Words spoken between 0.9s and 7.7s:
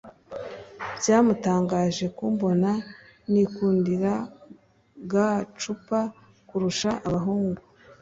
Byamutangaje kumbona nikundira gagcupa kurusha abahungu